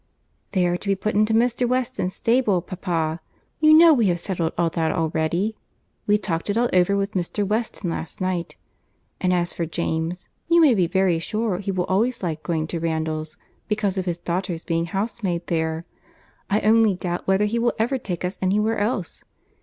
[0.53, 1.67] "They are to be put into Mr.
[1.69, 3.19] Weston's stable, papa.
[3.59, 5.55] You know we have settled all that already.
[6.07, 7.45] We talked it all over with Mr.
[7.47, 8.55] Weston last night.
[9.19, 12.79] And as for James, you may be very sure he will always like going to
[12.79, 13.37] Randalls,
[13.67, 15.85] because of his daughter's being housemaid there.
[16.49, 19.23] I only doubt whether he will ever take us anywhere else.